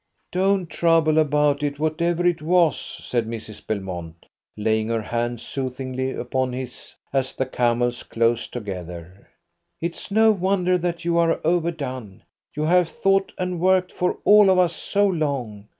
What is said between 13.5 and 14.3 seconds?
worked for